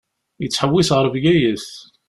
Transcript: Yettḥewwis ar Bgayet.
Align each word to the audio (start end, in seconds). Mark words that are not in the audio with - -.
Yettḥewwis 0.41 0.89
ar 0.97 1.05
Bgayet. 1.13 1.67